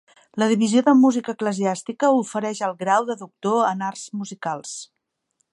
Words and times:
La 0.43 0.45
Divisió 0.51 0.81
de 0.87 0.95
Música 1.01 1.35
Eclesiàstica 1.37 2.11
ofereix 2.23 2.63
el 2.69 2.75
grau 2.83 3.07
de 3.13 3.19
Doctor 3.23 3.63
en 3.69 3.87
Arts 3.93 4.11
Musicals. 4.23 4.77